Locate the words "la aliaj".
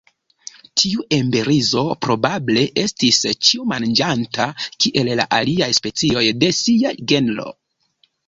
5.21-5.71